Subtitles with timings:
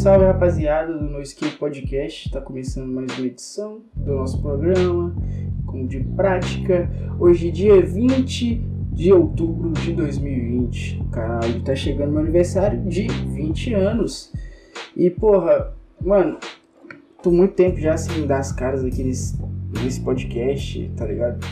[0.00, 2.28] salve rapaziada do No Skill Podcast.
[2.28, 5.14] Está começando mais uma edição do nosso programa,
[5.66, 6.90] como de prática.
[7.18, 11.04] Hoje, dia 20 de outubro de 2020.
[11.12, 14.32] Caralho, tá chegando meu aniversário de 20 anos.
[14.96, 16.38] E porra, mano,
[17.22, 19.38] tô muito tempo já sem dar as caras aqui nesse,
[19.84, 21.46] nesse podcast, tá ligado?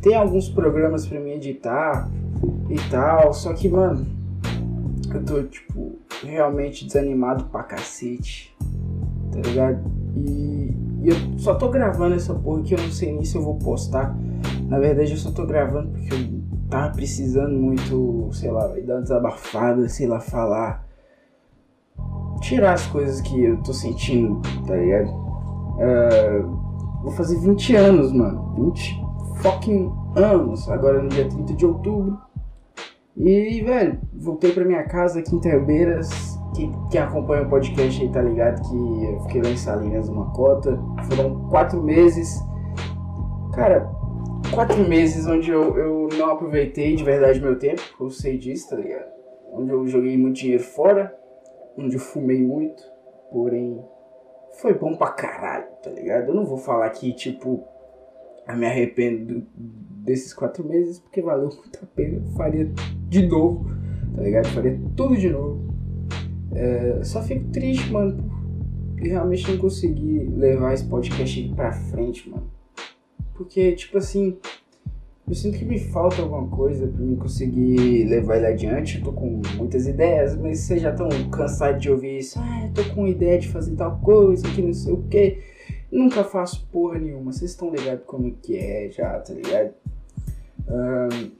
[0.00, 2.10] Tem alguns programas pra mim editar
[2.68, 4.04] e tal, só que, mano,
[5.14, 8.54] eu tô, tipo, realmente desanimado pra cacete,
[9.32, 9.82] tá ligado?
[10.16, 13.42] E, e, eu só tô gravando essa porra que eu não sei nem se eu
[13.42, 14.16] vou postar.
[14.68, 19.02] Na verdade, eu só tô gravando porque eu tava precisando muito, sei lá, dar uma
[19.02, 20.86] desabafada, sei lá, falar.
[22.40, 25.08] Tirar as coisas que eu tô sentindo, tá ligado?
[25.08, 28.54] Uh, vou fazer 20 anos, mano.
[28.56, 29.02] 20
[29.42, 32.18] fucking anos, agora no dia 30 de outubro.
[33.16, 36.10] E, velho, voltei pra minha casa aqui em Terbeiras.
[36.54, 40.32] Quem, quem acompanha o podcast aí tá ligado que eu fiquei lá em Salinas uma
[40.32, 40.78] cota.
[41.08, 42.40] Foram quatro meses.
[43.54, 43.90] Cara,
[44.54, 48.76] quatro meses onde eu, eu não aproveitei de verdade meu tempo, eu sei disso, tá
[48.76, 49.10] ligado?
[49.52, 51.14] Onde eu joguei muito dinheiro fora,
[51.76, 52.82] onde eu fumei muito,
[53.30, 53.84] porém
[54.60, 56.28] foi bom pra caralho, tá ligado?
[56.28, 57.64] Eu não vou falar que, tipo,
[58.48, 59.46] eu me arrependo
[60.04, 62.16] desses quatro meses porque valeu muito a pena.
[62.16, 62.70] Eu faria
[63.08, 63.70] de novo,
[64.14, 64.46] tá ligado?
[64.46, 65.72] Eu faria tudo de novo.
[66.54, 68.22] É, só fico triste, mano,
[68.96, 72.50] por realmente não conseguir levar esse podcast pra frente, mano.
[73.34, 74.36] Porque, tipo assim,
[75.26, 78.98] eu sinto que me falta alguma coisa pra mim conseguir levar ele adiante.
[78.98, 82.38] Eu tô com muitas ideias, mas vocês já estão cansados de ouvir isso.
[82.38, 85.38] Ah, eu tô com ideia de fazer tal coisa, que não sei o que.
[85.92, 87.30] Nunca faço porra nenhuma.
[87.30, 89.74] Vocês estão ligados como que é já, tá ligado?
[90.66, 91.30] Um,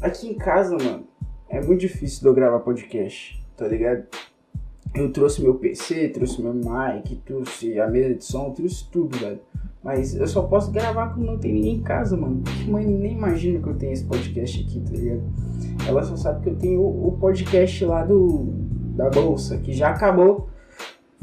[0.00, 1.06] aqui em casa, mano,
[1.48, 4.04] é muito difícil de eu gravar podcast, tá ligado?
[4.92, 9.40] Eu trouxe meu PC, trouxe meu mic, trouxe a mesa de som, trouxe tudo, velho.
[9.80, 12.42] Mas eu só posso gravar quando não tem ninguém em casa, mano.
[12.42, 15.22] Porque mãe nem imagina que eu tenho esse podcast aqui, tá ligado?
[15.86, 18.46] Ela só sabe que eu tenho o podcast lá do
[18.96, 20.48] da bolsa, que já acabou.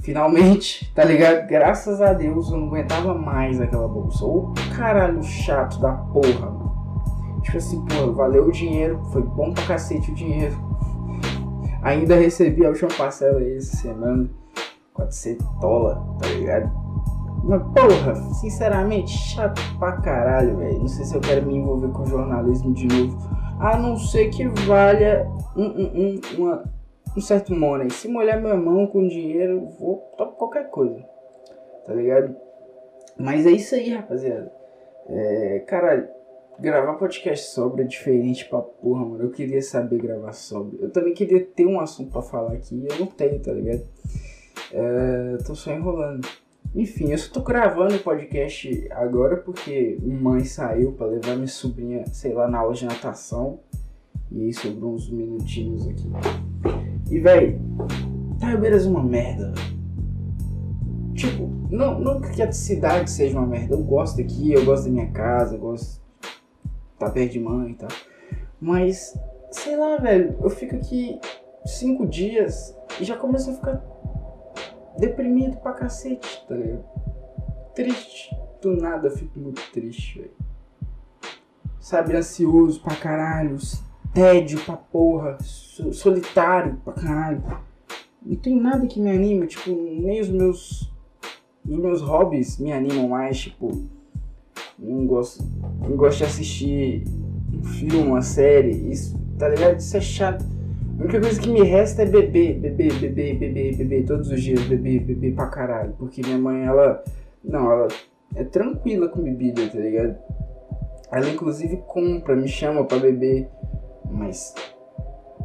[0.01, 1.47] Finalmente, tá ligado?
[1.47, 4.25] Graças a Deus eu não aguentava mais aquela bolsa.
[4.25, 6.71] Ô caralho chato da porra, mano.
[7.43, 10.55] Tipo assim, pô, valeu o dinheiro, foi bom pra cacete o dinheiro.
[11.83, 14.29] Ainda recebi a última parcela essa semana.
[14.93, 16.71] 400 dólares, tá ligado?
[17.43, 20.79] Mas porra, sinceramente, chato pra caralho, velho.
[20.79, 23.17] Não sei se eu quero me envolver com jornalismo de novo.
[23.59, 26.63] A não ser que valha um, um, um, uma
[27.15, 27.89] um certo money.
[27.89, 31.03] Se molhar minha mão com dinheiro, vou tocar qualquer coisa.
[31.85, 32.35] Tá ligado?
[33.17, 34.51] Mas é isso aí, rapaziada.
[35.07, 36.07] É, caralho,
[36.59, 39.23] gravar podcast sobre é diferente pra porra, mano.
[39.23, 40.77] Eu queria saber gravar sobre.
[40.81, 42.85] Eu também queria ter um assunto pra falar aqui.
[42.89, 43.83] Eu não tenho, tá ligado?
[44.71, 46.27] É, tô só enrolando.
[46.73, 52.05] Enfim, eu só tô gravando o podcast agora porque mãe saiu pra levar minha sobrinha,
[52.13, 53.59] sei lá, na aula de natação.
[54.31, 56.07] E aí sobrou uns minutinhos aqui.
[57.11, 57.59] E, velho,
[58.39, 59.53] Taiobeiras é uma merda,
[61.13, 63.75] Tipo, não, não que a cidade seja uma merda.
[63.75, 66.01] Eu gosto daqui, eu gosto da minha casa, eu gosto
[66.93, 67.89] estar perto de mãe e tal.
[68.59, 69.15] Mas,
[69.51, 71.19] sei lá, velho, eu fico aqui
[71.65, 73.83] cinco dias e já começo a ficar
[74.97, 76.85] deprimido pra cacete, tá ligado?
[77.75, 78.35] Triste.
[78.61, 80.31] Do nada eu fico muito triste, velho.
[81.79, 83.57] Sabe, ansioso pra caralho,
[84.13, 87.43] tédio pra porra, solitário pra caralho.
[88.23, 90.91] Não tem nada que me anima, tipo, nem os meus.
[91.67, 93.71] Os meus hobbies me animam mais, tipo.
[94.77, 95.43] Não gosto.
[95.79, 97.03] Não gosto de assistir
[97.53, 98.91] um filme, uma série.
[98.91, 99.79] Isso, tá ligado?
[99.79, 100.45] Isso é chato.
[100.97, 104.61] A única coisa que me resta é beber, beber, beber, beber, beber todos os dias,
[104.63, 105.93] beber, beber pra caralho.
[105.97, 107.03] Porque minha mãe, ela.
[107.43, 107.87] Não, ela
[108.35, 110.15] é tranquila com bebida, tá ligado?
[111.11, 113.49] Ela inclusive compra, me chama pra beber.
[114.11, 114.53] Mas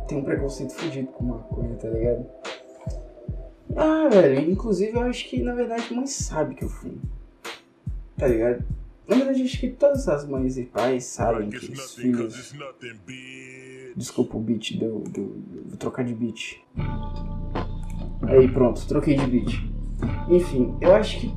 [0.08, 2.26] tem um preconceito fudido com maconha, tá ligado?
[3.76, 7.00] Ah, velho, inclusive eu acho que na verdade mãe sabe que eu fumo.
[8.16, 8.64] Tá ligado?
[9.06, 12.54] Na verdade acho que todas as mães e pais sabem que os filhos.
[13.94, 16.62] Desculpa o beat, deu, deu, vou trocar de beat.
[18.22, 19.76] Aí pronto, troquei de beat.
[20.28, 21.34] Enfim, eu acho que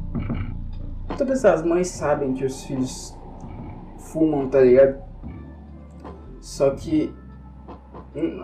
[1.18, 3.18] todas as mães sabem que os filhos
[3.98, 5.02] fumam, tá ligado?
[6.42, 7.14] Só que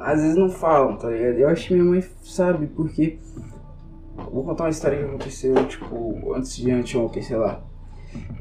[0.02, 1.40] às vezes não falam, tá ligado?
[1.40, 3.20] Eu acho que minha mãe sabe, porque.
[4.32, 7.62] Vou contar uma história que aconteceu, tipo, antes de anteontem, sei lá.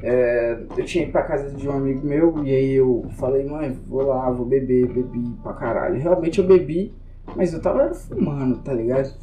[0.01, 3.77] É, eu tinha ido pra casa de um amigo meu e aí eu falei, mãe,
[3.87, 5.99] vou lá, vou beber, bebi pra caralho.
[5.99, 6.93] Realmente eu bebi,
[7.35, 9.13] mas eu tava fumando, tá ligado?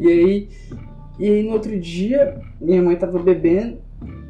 [0.00, 0.48] E aí,
[1.18, 3.78] e aí no outro dia, minha mãe tava bebendo,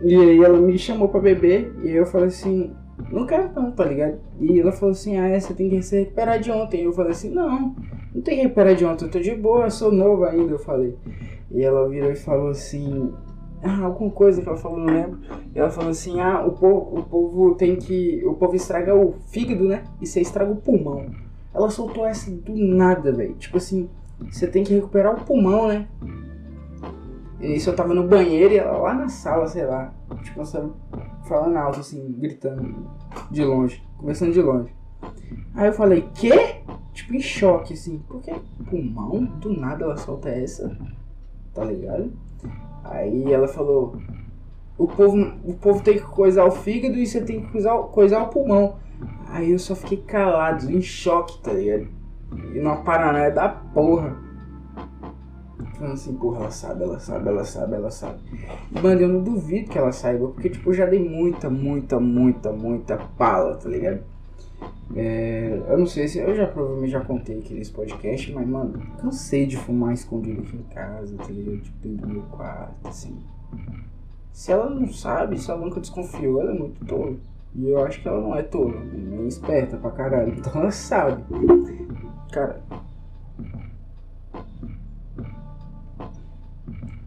[0.02, 2.72] e aí ela me chamou pra beber, e aí eu falei assim,
[3.10, 4.18] não quero não, tá ligado?
[4.40, 6.82] E ela falou assim, ah, você tem que se recuperar de ontem.
[6.82, 7.74] Eu falei assim, não,
[8.14, 10.58] não tem que recuperar de ontem, eu tô de boa, eu sou novo ainda, eu
[10.58, 10.96] falei.
[11.50, 13.12] E ela virou e falou assim,
[13.62, 15.18] ah, alguma coisa que ela falou, não lembro.
[15.54, 18.22] E ela falou assim, ah, o povo, o povo tem que.
[18.24, 19.84] O povo estraga o fígado, né?
[20.00, 21.06] E você estraga o pulmão.
[21.54, 23.34] Ela soltou essa do nada, velho.
[23.34, 23.88] Tipo assim,
[24.30, 25.88] você tem que recuperar o pulmão, né?
[27.40, 29.92] E isso eu tava no banheiro e ela lá na sala, sei lá.
[30.22, 30.70] Tipo, ela
[31.26, 32.88] falando alto, assim, gritando
[33.30, 34.74] de longe, conversando de longe.
[35.54, 36.62] Aí eu falei, quê?
[36.92, 38.02] Tipo, em choque, assim.
[38.08, 38.32] Porque
[38.68, 39.24] pulmão?
[39.24, 40.76] Do nada ela solta essa.
[41.52, 42.12] Tá ligado?
[42.84, 43.96] Aí ela falou,
[44.78, 48.22] o povo, o povo tem que coisar o fígado e você tem que coisar, coisar
[48.22, 48.76] o pulmão.
[49.28, 51.88] Aí eu só fiquei calado, em choque, tá ligado?
[52.54, 54.25] E numa paranoia da porra.
[55.74, 58.18] Falando assim, porra, ela sabe, ela sabe, ela sabe, ela sabe.
[58.82, 62.96] Mano, eu não duvido que ela saiba, porque, tipo, já dei muita, muita, muita, muita
[63.16, 64.00] pala, tá ligado?
[64.94, 66.18] É, eu não sei se.
[66.18, 70.56] Eu já provavelmente já contei aqui nesse podcast, mas, mano, cansei de fumar escondido aqui
[70.56, 71.62] em casa, tá ligado?
[71.62, 73.16] Tipo, dentro do meu quarto, assim.
[74.32, 77.16] Se ela não sabe, se ela nunca desconfiou, ela é muito tola.
[77.54, 80.34] E eu acho que ela não é tola, nem esperta pra caralho.
[80.36, 81.24] Então ela sabe.
[82.30, 82.60] Cara,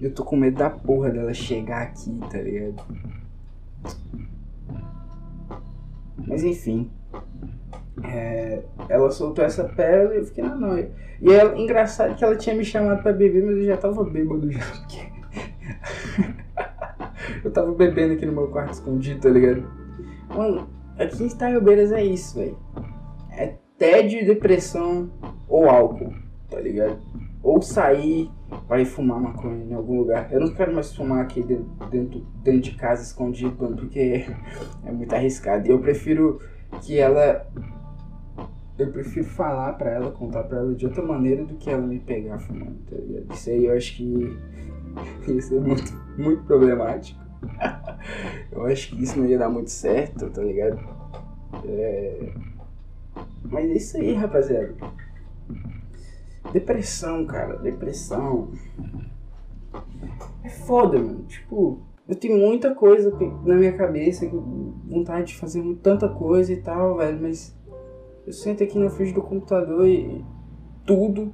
[0.01, 2.81] Eu tô com medo da porra dela chegar aqui, tá ligado?
[6.25, 6.89] Mas enfim.
[8.03, 10.89] É, ela soltou essa pérola e eu fiquei na noia.
[11.21, 14.49] E é engraçado que ela tinha me chamado pra beber, mas eu já tava bêbado
[14.49, 14.59] já.
[14.59, 15.09] Porque...
[17.43, 19.63] eu tava bebendo aqui no meu quarto escondido, tá ligado?
[20.29, 22.57] Mano, aqui em Itaiobeiras é isso, velho.
[23.31, 25.11] É tédio, depressão
[25.47, 26.13] ou álcool,
[26.49, 26.99] tá ligado?
[27.41, 28.29] Ou sair
[28.77, 30.31] ir fumar maconha em algum lugar.
[30.31, 34.25] Eu não quero mais fumar aqui dentro, dentro de casa escondido, porque
[34.85, 35.67] é muito arriscado.
[35.67, 36.41] E eu prefiro
[36.81, 37.47] que ela.
[38.77, 41.99] Eu prefiro falar pra ela, contar pra ela de outra maneira do que ela me
[41.99, 43.33] pegar fumando, tá ligado?
[43.33, 44.37] Isso aí eu acho que
[45.27, 47.19] ia ser muito, muito problemático.
[48.51, 50.79] eu acho que isso não ia dar muito certo, tá ligado?
[51.65, 52.31] É...
[53.43, 54.75] Mas é isso aí, rapaziada.
[56.51, 58.49] Depressão, cara, depressão.
[60.43, 61.23] É foda, mano.
[61.25, 63.15] Tipo, eu tenho muita coisa
[63.45, 64.27] na minha cabeça,
[64.87, 67.55] vontade de fazer tanta coisa e tal, velho, mas
[68.25, 70.25] eu sento aqui na frente do computador e
[70.85, 71.31] tudo,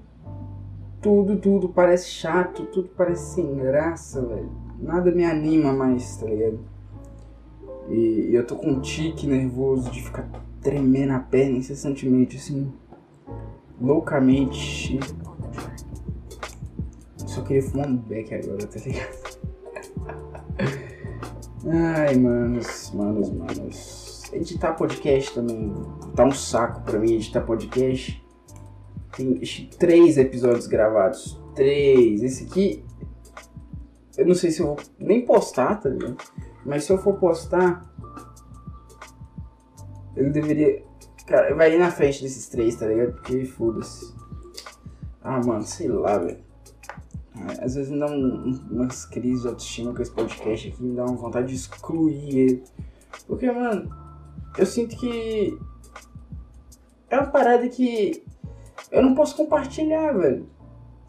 [1.01, 4.51] tudo, tudo parece chato, tudo parece sem graça, velho.
[4.77, 6.59] Nada me anima mais, tá ligado?
[7.87, 10.27] E eu tô com um tique nervoso de ficar
[10.61, 12.73] tremendo a perna incessantemente, assim
[13.79, 14.99] loucamente.
[17.25, 19.25] Só queria fumar um beck agora, tá ligado?
[21.67, 24.23] Ai, manos, manos, manos.
[24.31, 25.73] Editar podcast também
[26.15, 28.23] tá um saco pra mim editar podcast.
[29.17, 29.39] Tem
[29.79, 31.41] três episódios gravados.
[31.55, 32.21] Três.
[32.21, 32.85] Esse aqui.
[34.17, 36.17] Eu não sei se eu vou nem postar, tá ligado?
[36.65, 37.81] Mas se eu for postar.
[40.15, 40.84] Ele deveria.
[41.25, 43.13] Cara, vai ir na frente desses três, tá ligado?
[43.13, 44.13] Porque foda-se.
[45.23, 46.45] Ah, mano, sei lá, velho.
[47.61, 51.03] Às vezes me dá um, umas crises de autoestima com esse podcast aqui, me dá
[51.03, 52.63] uma vontade de excluir ele.
[53.27, 53.89] Porque, mano,
[54.57, 55.57] eu sinto que.
[57.09, 58.23] É uma parada que
[58.91, 60.47] eu não posso compartilhar, velho.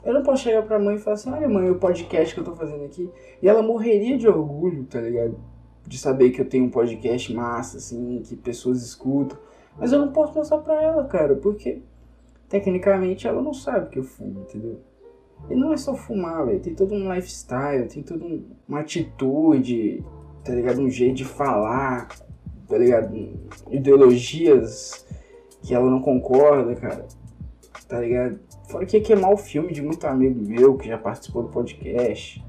[0.04, 2.44] Eu não posso chegar pra mãe e falar assim: olha, mãe, o podcast que eu
[2.44, 3.11] tô fazendo aqui.
[3.42, 5.38] E ela morreria de orgulho, tá ligado?
[5.87, 9.38] De saber que eu tenho um podcast massa, assim, que pessoas escutam.
[9.78, 11.83] Mas eu não posso mostrar pra ela, cara, porque
[12.49, 14.80] tecnicamente ela não sabe que eu fumo, entendeu?
[15.50, 16.61] E não é só fumar, velho.
[16.61, 20.02] Tem todo um lifestyle, tem toda um, uma atitude,
[20.45, 20.80] tá ligado?
[20.80, 22.09] Um jeito de falar,
[22.66, 23.14] tá ligado?
[23.71, 25.06] Ideologias
[25.62, 27.06] que ela não concorda, cara.
[27.88, 28.40] Tá ligado?
[28.68, 32.45] Fora que ia queimar o filme de muito amigo meu que já participou do podcast.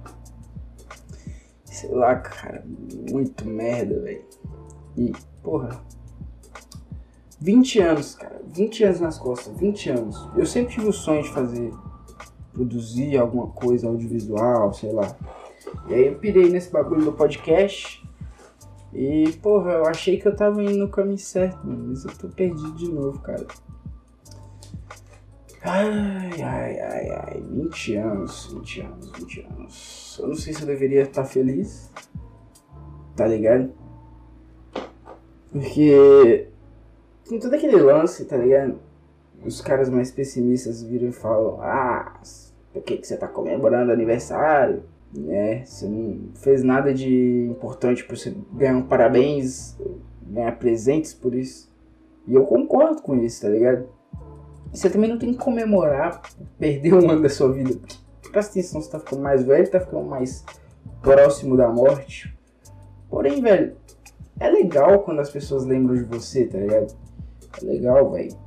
[1.65, 2.63] Sei lá, cara.
[3.12, 4.25] Muito merda, velho.
[4.98, 5.12] E,
[5.43, 5.79] porra,
[7.39, 8.41] 20 anos, cara.
[8.48, 10.29] 20 anos nas costas, 20 anos.
[10.36, 11.72] Eu sempre tive o sonho de fazer,
[12.51, 15.15] produzir alguma coisa audiovisual, sei lá.
[15.88, 18.03] E aí eu pirei nesse bagulho do podcast.
[18.94, 21.60] E, porra, eu achei que eu tava indo no caminho certo.
[21.63, 23.46] Mas eu tô perdido de novo, cara.
[25.62, 27.44] Ai, ai, ai, ai.
[27.51, 30.17] 20 anos, 20 anos, 20 anos.
[30.20, 31.91] Eu não sei se eu deveria estar feliz.
[33.15, 33.72] Tá ligado?
[35.51, 36.48] Porque
[37.27, 38.79] tem todo aquele lance, tá ligado?
[39.46, 42.19] Os caras mais pessimistas viram e falam: Ah,
[42.74, 44.84] Por que, que você tá comemorando aniversário?
[45.13, 45.63] Né?
[45.65, 49.77] Você não fez nada de importante pra você ganhar um parabéns,
[50.22, 51.72] ganhar presentes por isso.
[52.27, 53.88] E eu concordo com isso, tá ligado?
[54.72, 56.22] Você também não tem que comemorar
[56.60, 57.79] perder um ano da sua vida.
[58.31, 60.43] Presta atenção, você tá ficando mais velho, tá ficando mais
[61.01, 62.38] próximo da morte.
[63.10, 63.75] Porém, velho,
[64.39, 67.06] é legal quando as pessoas lembram de você, tá ligado?
[67.61, 68.37] Legal, velho.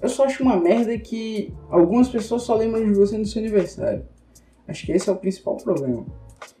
[0.00, 4.06] Eu só acho uma merda que algumas pessoas só lembram de você no seu aniversário.
[4.66, 6.06] Acho que esse é o principal problema.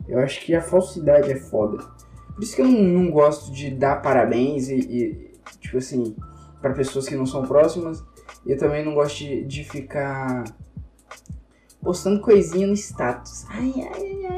[0.08, 1.78] Eu acho que a falsidade é foda.
[2.34, 6.16] Por isso que eu não, não gosto de dar parabéns e, e tipo assim,
[6.60, 8.04] para pessoas que não são próximas.
[8.46, 10.44] Eu também não gosto de, de ficar
[11.82, 13.44] postando coisinha no status.
[13.48, 14.37] Ai, ai, ai,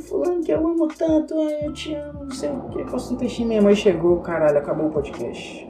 [0.00, 2.84] fulano que eu amo tanto, ai, eu te amo, não sei o que.
[2.84, 5.68] Posso textinho, minha mãe chegou, caralho, acabou o podcast.